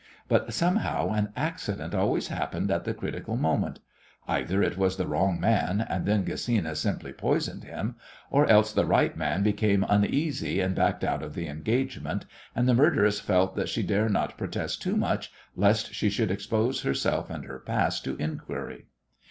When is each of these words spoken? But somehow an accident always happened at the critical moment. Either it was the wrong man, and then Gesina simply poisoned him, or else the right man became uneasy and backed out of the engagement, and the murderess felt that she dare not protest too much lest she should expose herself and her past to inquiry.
But 0.27 0.51
somehow 0.51 1.11
an 1.11 1.31
accident 1.35 1.93
always 1.93 2.29
happened 2.29 2.71
at 2.71 2.85
the 2.85 2.93
critical 2.95 3.37
moment. 3.37 3.81
Either 4.27 4.63
it 4.63 4.75
was 4.75 4.97
the 4.97 5.05
wrong 5.05 5.39
man, 5.39 5.85
and 5.87 6.07
then 6.07 6.25
Gesina 6.25 6.75
simply 6.75 7.13
poisoned 7.13 7.65
him, 7.65 7.97
or 8.31 8.47
else 8.47 8.73
the 8.73 8.87
right 8.87 9.15
man 9.15 9.43
became 9.43 9.85
uneasy 9.87 10.59
and 10.59 10.73
backed 10.73 11.03
out 11.03 11.21
of 11.21 11.35
the 11.35 11.47
engagement, 11.47 12.25
and 12.55 12.67
the 12.67 12.73
murderess 12.73 13.19
felt 13.19 13.55
that 13.57 13.69
she 13.69 13.83
dare 13.83 14.09
not 14.09 14.39
protest 14.39 14.81
too 14.81 14.97
much 14.97 15.31
lest 15.55 15.93
she 15.93 16.09
should 16.09 16.31
expose 16.31 16.81
herself 16.81 17.29
and 17.29 17.45
her 17.45 17.59
past 17.59 18.03
to 18.05 18.15
inquiry. 18.15 18.87